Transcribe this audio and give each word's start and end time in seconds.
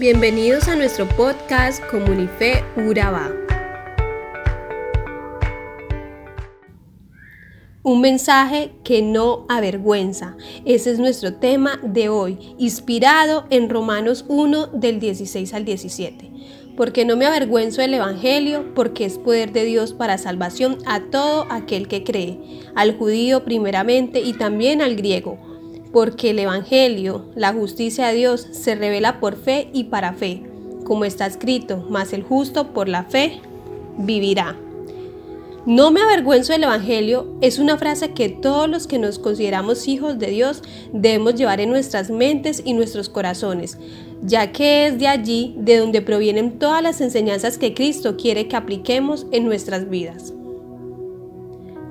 Bienvenidos 0.00 0.66
a 0.66 0.76
nuestro 0.76 1.06
podcast 1.06 1.84
Comunife 1.90 2.64
Urabá. 2.74 3.30
Un 7.82 8.00
mensaje 8.00 8.72
que 8.82 9.02
no 9.02 9.44
avergüenza. 9.50 10.38
Ese 10.64 10.92
es 10.92 10.98
nuestro 10.98 11.34
tema 11.34 11.78
de 11.82 12.08
hoy, 12.08 12.38
inspirado 12.56 13.44
en 13.50 13.68
Romanos 13.68 14.24
1 14.26 14.68
del 14.68 15.00
16 15.00 15.52
al 15.52 15.66
17. 15.66 16.30
Porque 16.78 17.04
no 17.04 17.18
me 17.18 17.26
avergüenzo 17.26 17.82
del 17.82 17.92
Evangelio, 17.92 18.72
porque 18.74 19.04
es 19.04 19.18
poder 19.18 19.52
de 19.52 19.66
Dios 19.66 19.92
para 19.92 20.16
salvación 20.16 20.78
a 20.86 21.00
todo 21.10 21.46
aquel 21.50 21.88
que 21.88 22.04
cree, 22.04 22.38
al 22.74 22.96
judío 22.96 23.44
primeramente 23.44 24.20
y 24.20 24.32
también 24.32 24.80
al 24.80 24.96
griego 24.96 25.49
porque 25.92 26.30
el 26.30 26.38
Evangelio, 26.38 27.24
la 27.34 27.52
justicia 27.52 28.08
de 28.08 28.14
Dios, 28.14 28.46
se 28.50 28.74
revela 28.74 29.20
por 29.20 29.36
fe 29.36 29.68
y 29.72 29.84
para 29.84 30.12
fe, 30.12 30.42
como 30.84 31.04
está 31.04 31.26
escrito, 31.26 31.86
mas 31.90 32.12
el 32.12 32.22
justo 32.22 32.72
por 32.72 32.88
la 32.88 33.04
fe 33.04 33.40
vivirá. 33.98 34.56
No 35.66 35.90
me 35.90 36.00
avergüenzo 36.00 36.54
del 36.54 36.64
Evangelio 36.64 37.36
es 37.42 37.58
una 37.58 37.76
frase 37.76 38.12
que 38.12 38.30
todos 38.30 38.68
los 38.68 38.86
que 38.86 38.98
nos 38.98 39.18
consideramos 39.18 39.88
hijos 39.88 40.18
de 40.18 40.28
Dios 40.28 40.62
debemos 40.92 41.34
llevar 41.34 41.60
en 41.60 41.68
nuestras 41.68 42.08
mentes 42.08 42.62
y 42.64 42.72
nuestros 42.72 43.10
corazones, 43.10 43.76
ya 44.22 44.52
que 44.52 44.86
es 44.86 44.98
de 44.98 45.06
allí 45.06 45.54
de 45.58 45.76
donde 45.76 46.00
provienen 46.00 46.58
todas 46.58 46.82
las 46.82 47.02
enseñanzas 47.02 47.58
que 47.58 47.74
Cristo 47.74 48.16
quiere 48.16 48.48
que 48.48 48.56
apliquemos 48.56 49.26
en 49.32 49.44
nuestras 49.44 49.90
vidas. 49.90 50.32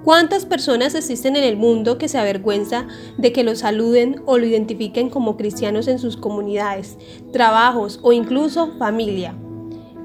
¿Cuántas 0.09 0.43
personas 0.47 0.95
existen 0.95 1.35
en 1.35 1.43
el 1.43 1.55
mundo 1.55 1.99
que 1.99 2.07
se 2.07 2.17
avergüenza 2.17 2.87
de 3.19 3.31
que 3.31 3.43
lo 3.43 3.55
saluden 3.55 4.23
o 4.25 4.39
lo 4.39 4.47
identifiquen 4.47 5.07
como 5.11 5.37
cristianos 5.37 5.87
en 5.87 5.99
sus 5.99 6.17
comunidades, 6.17 6.97
trabajos 7.31 7.99
o 8.01 8.11
incluso 8.11 8.71
familia? 8.79 9.35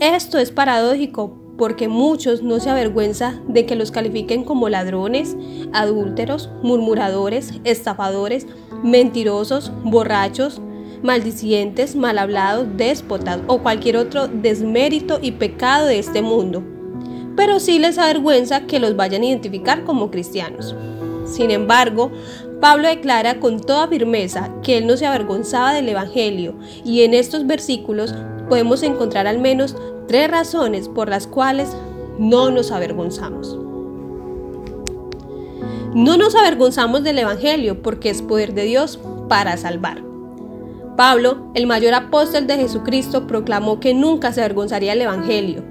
Esto 0.01 0.37
es 0.37 0.51
paradójico 0.51 1.35
porque 1.57 1.89
muchos 1.89 2.43
no 2.43 2.61
se 2.61 2.69
avergüenza 2.69 3.41
de 3.49 3.65
que 3.65 3.77
los 3.77 3.91
califiquen 3.93 4.45
como 4.45 4.69
ladrones, 4.69 5.39
adúlteros, 5.73 6.51
murmuradores, 6.63 7.55
estafadores, 7.65 8.47
mentirosos, 8.83 9.73
borrachos, 9.85 10.61
maldicientes, 11.03 11.97
mal 11.97 12.19
hablados, 12.19 12.67
déspotas 12.77 13.41
o 13.47 13.63
cualquier 13.63 13.97
otro 13.97 14.29
desmérito 14.29 15.19
y 15.23 15.33
pecado 15.33 15.87
de 15.87 15.99
este 15.99 16.21
mundo 16.21 16.74
pero 17.37 17.61
sí 17.61 17.79
les 17.79 17.99
avergüenza 17.99 18.67
que 18.67 18.79
los 18.79 18.97
vayan 18.97 19.23
a 19.23 19.27
identificar 19.27 19.85
como 19.85 20.11
cristianos. 20.11 20.75
Sin 21.27 21.51
embargo, 21.51 22.11
Pablo 22.61 22.89
declara 22.89 23.41
con 23.41 23.61
toda 23.61 23.89
firmeza 23.89 24.51
que 24.63 24.79
él 24.79 24.87
no 24.87 24.97
se 24.97 25.07
avergonzaba 25.07 25.73
del 25.73 25.89
Evangelio 25.89 26.55
y 26.85 27.03
en 27.03 27.15
estos 27.15 27.47
versículos 27.47 28.15
podemos 28.49 28.83
encontrar 28.83 29.27
al 29.27 29.39
menos 29.39 29.77
tres 30.07 30.31
razones 30.31 30.89
por 30.89 31.09
las 31.09 31.27
cuales 31.27 31.77
no 32.19 32.51
nos 32.51 32.71
avergonzamos. 32.71 33.59
No 35.95 36.17
nos 36.17 36.35
avergonzamos 36.35 37.05
del 37.05 37.19
Evangelio 37.19 37.83
porque 37.83 38.11
es 38.11 38.23
poder 38.23 38.53
de 38.55 38.65
Dios 38.65 38.99
para 39.29 39.57
salvar. 39.57 40.03
Pablo, 40.97 41.51
el 41.55 41.67
mayor 41.67 41.95
apóstol 41.95 42.47
de 42.47 42.57
Jesucristo, 42.57 43.27
proclamó 43.27 43.81
que 43.81 43.95
nunca 43.95 44.33
se 44.33 44.41
avergonzaría 44.41 44.93
del 44.93 45.03
Evangelio. 45.03 45.65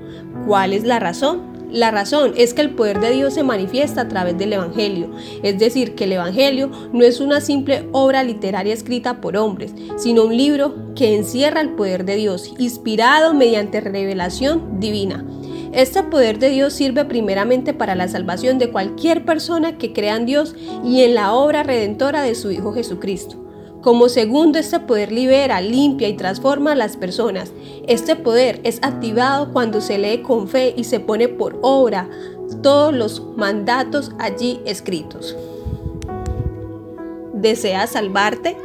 ¿Cuál 0.45 0.73
es 0.73 0.83
la 0.83 0.99
razón? 0.99 1.52
La 1.73 1.89
razón 1.89 2.33
es 2.37 2.53
que 2.53 2.61
el 2.61 2.75
poder 2.75 2.99
de 2.99 3.09
Dios 3.09 3.33
se 3.33 3.41
manifiesta 3.41 4.01
a 4.01 4.07
través 4.07 4.37
del 4.37 4.53
Evangelio, 4.53 5.09
es 5.41 5.57
decir, 5.57 5.95
que 5.95 6.03
el 6.03 6.11
Evangelio 6.11 6.69
no 6.93 7.03
es 7.03 7.19
una 7.19 7.41
simple 7.41 7.89
obra 7.91 8.23
literaria 8.23 8.75
escrita 8.75 9.21
por 9.21 9.35
hombres, 9.37 9.73
sino 9.97 10.25
un 10.25 10.37
libro 10.37 10.93
que 10.93 11.15
encierra 11.15 11.61
el 11.61 11.71
poder 11.71 12.05
de 12.05 12.15
Dios, 12.15 12.53
inspirado 12.59 13.33
mediante 13.33 13.81
revelación 13.81 14.79
divina. 14.79 15.25
Este 15.73 16.03
poder 16.03 16.37
de 16.37 16.49
Dios 16.49 16.73
sirve 16.73 17.05
primeramente 17.05 17.73
para 17.73 17.95
la 17.95 18.07
salvación 18.07 18.59
de 18.59 18.69
cualquier 18.69 19.25
persona 19.25 19.79
que 19.79 19.93
crea 19.93 20.17
en 20.17 20.27
Dios 20.27 20.55
y 20.85 21.01
en 21.01 21.15
la 21.15 21.33
obra 21.33 21.63
redentora 21.63 22.21
de 22.21 22.35
su 22.35 22.51
Hijo 22.51 22.73
Jesucristo. 22.73 23.42
Como 23.83 24.07
segundo, 24.07 24.59
este 24.59 24.79
poder 24.79 25.11
libera, 25.11 25.59
limpia 25.59 26.07
y 26.07 26.13
transforma 26.13 26.71
a 26.71 26.75
las 26.75 26.95
personas. 26.95 27.51
Este 27.85 28.15
poder 28.15 28.61
es 28.63 28.79
activado 28.81 29.51
cuando 29.51 29.81
se 29.81 29.97
lee 29.97 30.21
con 30.21 30.47
fe 30.47 30.73
y 30.77 30.85
se 30.85 31.01
pone 31.01 31.27
por 31.27 31.59
obra 31.61 32.09
todos 32.61 32.93
los 32.93 33.21
mandatos 33.35 34.11
allí 34.19 34.61
escritos. 34.65 35.35
¿Deseas 37.33 37.89
salvarte? 37.89 38.55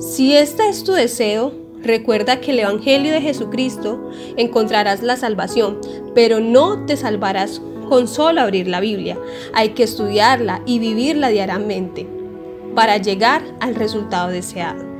Si 0.00 0.34
este 0.36 0.68
es 0.68 0.82
tu 0.82 0.94
deseo, 0.94 1.52
recuerda 1.84 2.40
que 2.40 2.50
el 2.50 2.58
Evangelio 2.58 3.12
de 3.12 3.20
Jesucristo 3.20 4.10
encontrarás 4.36 5.04
la 5.04 5.16
salvación, 5.16 5.78
pero 6.16 6.40
no 6.40 6.84
te 6.84 6.96
salvarás 6.96 7.62
con 7.88 8.08
solo 8.08 8.40
abrir 8.40 8.66
la 8.66 8.80
Biblia. 8.80 9.16
Hay 9.52 9.68
que 9.68 9.84
estudiarla 9.84 10.62
y 10.66 10.80
vivirla 10.80 11.28
diariamente 11.28 12.21
para 12.74 12.98
llegar 12.98 13.42
al 13.60 13.74
resultado 13.74 14.28
deseado. 14.28 14.92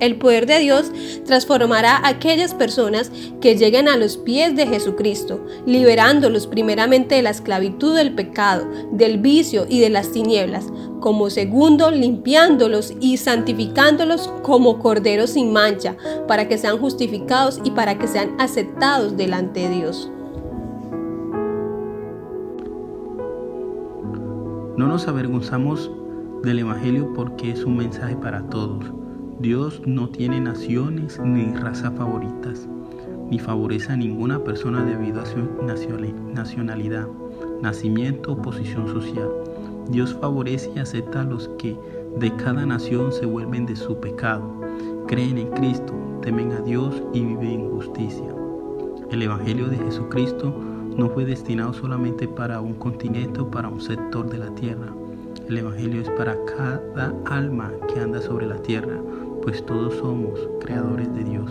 El 0.00 0.16
poder 0.16 0.46
de 0.46 0.58
Dios 0.58 0.90
transformará 1.24 1.96
a 1.96 2.08
aquellas 2.08 2.54
personas 2.54 3.10
que 3.40 3.56
lleguen 3.56 3.88
a 3.88 3.96
los 3.96 4.16
pies 4.16 4.56
de 4.56 4.66
Jesucristo, 4.66 5.44
liberándolos 5.66 6.46
primeramente 6.46 7.14
de 7.14 7.22
la 7.22 7.30
esclavitud 7.30 7.94
del 7.94 8.14
pecado, 8.14 8.66
del 8.90 9.18
vicio 9.18 9.66
y 9.68 9.80
de 9.80 9.90
las 9.90 10.10
tinieblas, 10.12 10.66
como 11.00 11.30
segundo 11.30 11.90
limpiándolos 11.90 12.94
y 13.00 13.18
santificándolos 13.18 14.32
como 14.42 14.78
corderos 14.78 15.30
sin 15.30 15.52
mancha, 15.52 15.96
para 16.26 16.48
que 16.48 16.58
sean 16.58 16.78
justificados 16.78 17.60
y 17.62 17.70
para 17.70 17.98
que 17.98 18.08
sean 18.08 18.34
aceptados 18.38 19.16
delante 19.16 19.60
de 19.60 19.74
Dios. 19.74 20.10
No 24.76 24.88
nos 24.88 25.06
avergonzamos 25.06 25.90
del 26.44 26.58
Evangelio 26.58 27.10
porque 27.14 27.50
es 27.50 27.64
un 27.64 27.78
mensaje 27.78 28.16
para 28.16 28.42
todos. 28.50 28.84
Dios 29.40 29.80
no 29.86 30.10
tiene 30.10 30.40
naciones 30.40 31.18
ni 31.18 31.46
razas 31.54 31.92
favoritas, 31.96 32.68
ni 33.30 33.38
favorece 33.38 33.92
a 33.92 33.96
ninguna 33.96 34.44
persona 34.44 34.84
debido 34.84 35.22
a 35.22 35.26
su 35.26 35.38
nacionalidad, 36.34 37.08
nacimiento 37.62 38.32
o 38.32 38.42
posición 38.42 38.86
social. 38.88 39.28
Dios 39.88 40.14
favorece 40.20 40.70
y 40.76 40.78
acepta 40.78 41.22
a 41.22 41.24
los 41.24 41.48
que 41.58 41.76
de 42.18 42.34
cada 42.36 42.66
nación 42.66 43.10
se 43.10 43.26
vuelven 43.26 43.64
de 43.64 43.76
su 43.76 43.98
pecado, 43.98 44.60
creen 45.06 45.38
en 45.38 45.50
Cristo, 45.52 45.94
temen 46.20 46.52
a 46.52 46.60
Dios 46.60 47.02
y 47.14 47.24
viven 47.24 47.60
en 47.60 47.70
justicia. 47.70 48.34
El 49.10 49.22
Evangelio 49.22 49.68
de 49.68 49.78
Jesucristo 49.78 50.54
no 50.96 51.08
fue 51.08 51.24
destinado 51.24 51.72
solamente 51.72 52.28
para 52.28 52.60
un 52.60 52.74
continente 52.74 53.40
o 53.40 53.50
para 53.50 53.68
un 53.68 53.80
sector 53.80 54.28
de 54.28 54.38
la 54.38 54.54
tierra, 54.54 54.92
el 55.48 55.58
Evangelio 55.58 56.00
es 56.00 56.10
para 56.10 56.36
cada 56.46 57.12
alma 57.26 57.70
que 57.92 58.00
anda 58.00 58.20
sobre 58.20 58.46
la 58.46 58.56
tierra, 58.62 58.98
pues 59.42 59.64
todos 59.66 59.94
somos 59.94 60.38
creadores 60.60 61.12
de 61.14 61.24
Dios. 61.24 61.50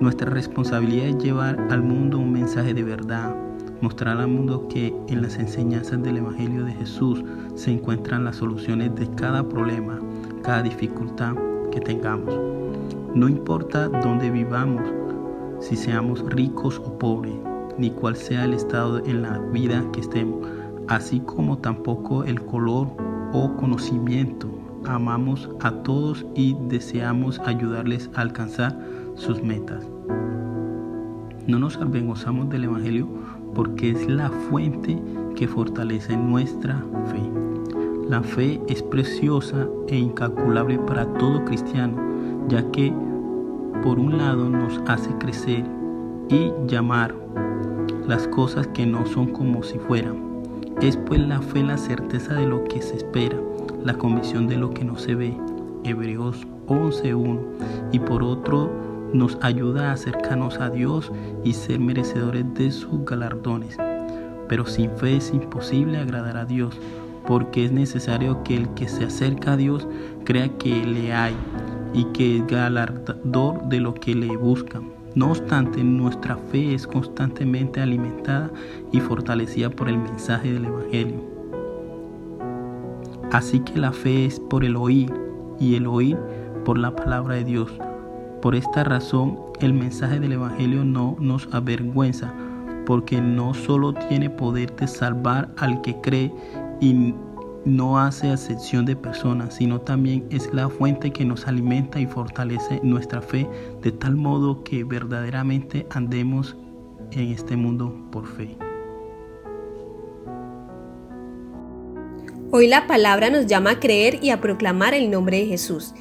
Nuestra 0.00 0.30
responsabilidad 0.30 1.06
es 1.06 1.18
llevar 1.18 1.58
al 1.70 1.82
mundo 1.82 2.18
un 2.18 2.32
mensaje 2.32 2.74
de 2.74 2.82
verdad, 2.82 3.34
mostrar 3.80 4.18
al 4.18 4.28
mundo 4.28 4.66
que 4.68 4.94
en 5.08 5.22
las 5.22 5.36
enseñanzas 5.38 6.02
del 6.02 6.16
Evangelio 6.16 6.64
de 6.64 6.72
Jesús 6.72 7.22
se 7.54 7.70
encuentran 7.70 8.24
las 8.24 8.36
soluciones 8.36 8.94
de 8.96 9.08
cada 9.14 9.48
problema, 9.48 10.00
cada 10.42 10.62
dificultad 10.62 11.34
que 11.70 11.80
tengamos. 11.80 12.34
No 13.14 13.28
importa 13.28 13.88
dónde 13.88 14.30
vivamos, 14.30 14.82
si 15.60 15.76
seamos 15.76 16.24
ricos 16.30 16.78
o 16.78 16.98
pobres, 16.98 17.34
ni 17.78 17.90
cuál 17.90 18.16
sea 18.16 18.44
el 18.44 18.54
estado 18.54 18.98
en 19.04 19.22
la 19.22 19.38
vida 19.38 19.84
que 19.92 20.00
estemos 20.00 20.46
así 20.90 21.20
como 21.20 21.56
tampoco 21.56 22.24
el 22.24 22.44
color 22.44 22.88
o 23.32 23.56
conocimiento. 23.56 24.48
Amamos 24.86 25.48
a 25.60 25.70
todos 25.70 26.26
y 26.34 26.56
deseamos 26.68 27.38
ayudarles 27.40 28.10
a 28.14 28.22
alcanzar 28.22 28.76
sus 29.14 29.40
metas. 29.40 29.86
No 31.46 31.60
nos 31.60 31.76
avergonzamos 31.76 32.50
del 32.50 32.64
Evangelio 32.64 33.08
porque 33.54 33.92
es 33.92 34.08
la 34.08 34.30
fuente 34.30 35.00
que 35.36 35.46
fortalece 35.46 36.16
nuestra 36.16 36.84
fe. 37.06 37.22
La 38.08 38.20
fe 38.22 38.60
es 38.68 38.82
preciosa 38.82 39.68
e 39.86 39.96
incalculable 39.96 40.76
para 40.80 41.06
todo 41.14 41.44
cristiano, 41.44 41.96
ya 42.48 42.68
que 42.72 42.92
por 43.84 44.00
un 44.00 44.18
lado 44.18 44.50
nos 44.50 44.80
hace 44.88 45.10
crecer 45.18 45.64
y 46.28 46.50
llamar 46.66 47.14
las 48.08 48.26
cosas 48.26 48.66
que 48.68 48.86
no 48.86 49.06
son 49.06 49.28
como 49.28 49.62
si 49.62 49.78
fueran 49.78 50.29
es 50.80 50.96
pues 50.96 51.20
la 51.20 51.42
fe 51.42 51.62
la 51.62 51.76
certeza 51.76 52.34
de 52.34 52.46
lo 52.46 52.64
que 52.64 52.80
se 52.80 52.96
espera, 52.96 53.36
la 53.84 53.94
convicción 53.94 54.48
de 54.48 54.56
lo 54.56 54.70
que 54.70 54.84
no 54.84 54.96
se 54.96 55.14
ve. 55.14 55.36
Hebreos 55.84 56.46
11.1. 56.68 57.38
Y 57.92 57.98
por 57.98 58.22
otro, 58.22 58.70
nos 59.12 59.36
ayuda 59.42 59.90
a 59.90 59.92
acercarnos 59.92 60.58
a 60.58 60.70
Dios 60.70 61.12
y 61.44 61.52
ser 61.52 61.80
merecedores 61.80 62.44
de 62.54 62.70
sus 62.70 63.04
galardones. 63.04 63.76
Pero 64.48 64.66
sin 64.66 64.90
fe 64.96 65.16
es 65.16 65.34
imposible 65.34 65.98
agradar 65.98 66.36
a 66.38 66.46
Dios, 66.46 66.78
porque 67.26 67.66
es 67.66 67.72
necesario 67.72 68.42
que 68.42 68.56
el 68.56 68.72
que 68.74 68.88
se 68.88 69.04
acerca 69.04 69.52
a 69.52 69.56
Dios 69.56 69.86
crea 70.24 70.48
que 70.56 70.86
le 70.86 71.12
hay 71.12 71.34
y 71.92 72.04
que 72.06 72.38
es 72.38 72.46
galardador 72.46 73.68
de 73.68 73.80
lo 73.80 73.94
que 73.94 74.14
le 74.14 74.34
buscan. 74.36 74.99
No 75.14 75.30
obstante, 75.30 75.82
nuestra 75.82 76.36
fe 76.36 76.74
es 76.74 76.86
constantemente 76.86 77.80
alimentada 77.80 78.50
y 78.92 79.00
fortalecida 79.00 79.68
por 79.68 79.88
el 79.88 79.98
mensaje 79.98 80.52
del 80.52 80.66
Evangelio. 80.66 81.20
Así 83.32 83.60
que 83.60 83.78
la 83.78 83.92
fe 83.92 84.26
es 84.26 84.38
por 84.38 84.64
el 84.64 84.76
oír 84.76 85.12
y 85.58 85.74
el 85.74 85.86
oír 85.86 86.16
por 86.64 86.78
la 86.78 86.94
palabra 86.94 87.36
de 87.36 87.44
Dios. 87.44 87.72
Por 88.40 88.54
esta 88.54 88.84
razón, 88.84 89.38
el 89.60 89.74
mensaje 89.74 90.20
del 90.20 90.32
Evangelio 90.32 90.84
no 90.84 91.16
nos 91.20 91.48
avergüenza, 91.52 92.32
porque 92.86 93.20
no 93.20 93.52
solo 93.52 93.92
tiene 93.92 94.30
poder 94.30 94.74
de 94.76 94.86
salvar 94.86 95.50
al 95.58 95.80
que 95.82 96.00
cree 96.00 96.32
y 96.80 97.14
no 97.64 97.98
hace 97.98 98.30
acepción 98.30 98.84
de 98.86 98.96
personas, 98.96 99.54
sino 99.54 99.80
también 99.80 100.26
es 100.30 100.52
la 100.52 100.68
fuente 100.68 101.12
que 101.12 101.24
nos 101.24 101.46
alimenta 101.46 102.00
y 102.00 102.06
fortalece 102.06 102.80
nuestra 102.82 103.20
fe 103.20 103.48
de 103.82 103.92
tal 103.92 104.16
modo 104.16 104.64
que 104.64 104.84
verdaderamente 104.84 105.86
andemos 105.90 106.56
en 107.12 107.32
este 107.32 107.56
mundo 107.56 107.94
por 108.10 108.26
fe. 108.26 108.56
Hoy 112.52 112.66
la 112.66 112.86
palabra 112.88 113.30
nos 113.30 113.46
llama 113.46 113.72
a 113.72 113.80
creer 113.80 114.18
y 114.22 114.30
a 114.30 114.40
proclamar 114.40 114.92
el 114.94 115.08
nombre 115.10 115.38
de 115.38 115.46
Jesús. 115.46 115.94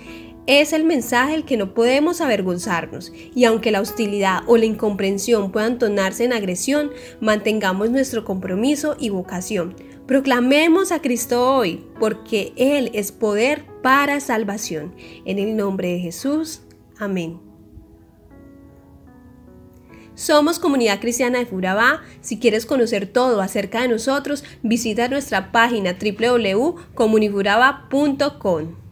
Es 0.52 0.74
el 0.74 0.84
mensaje 0.84 1.36
el 1.36 1.46
que 1.46 1.58
no 1.58 1.76
podemos 1.76 2.22
avergonzarnos 2.22 3.14
y 3.36 3.46
aunque 3.46 3.70
la 3.70 3.82
hostilidad 3.82 4.42
o 4.48 4.58
la 4.58 4.66
incomprensión 4.66 5.52
puedan 5.52 5.78
tornarse 5.78 6.26
en 6.26 6.34
agresión, 6.34 6.90
mantengamos 7.22 7.92
nuestro 7.92 8.26
compromiso 8.26 8.98
y 9.00 9.10
vocación 9.10 9.76
Proclamemos 10.10 10.92
a 10.92 11.02
Cristo 11.04 11.56
hoy, 11.56 11.86
porque 12.00 12.52
Él 12.56 12.90
es 12.96 13.12
poder 13.12 13.64
para 13.84 14.20
salvación. 14.20 14.96
En 15.24 15.38
el 15.38 15.56
nombre 15.56 15.90
de 15.90 16.00
Jesús. 16.00 16.62
Amén. 16.98 17.40
Somos 20.16 20.58
Comunidad 20.58 21.00
Cristiana 21.00 21.38
de 21.38 21.46
Furabá. 21.46 22.02
Si 22.22 22.40
quieres 22.40 22.66
conocer 22.66 23.06
todo 23.06 23.40
acerca 23.40 23.84
de 23.84 23.90
nosotros, 23.90 24.44
visita 24.64 25.10
nuestra 25.10 25.52
página 25.52 25.96
www.comunifuraba.com. 26.02 28.89